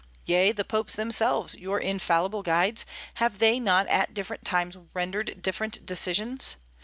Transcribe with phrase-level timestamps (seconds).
[0.25, 5.85] Yea, the popes themselves, your infallible guides, have they not at different times rendered different
[5.85, 6.55] decisions?